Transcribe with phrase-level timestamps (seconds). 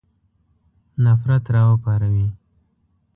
[1.03, 2.27] نفرت را وپاروي.